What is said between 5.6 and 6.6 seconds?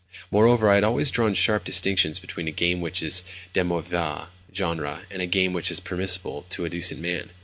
is permissible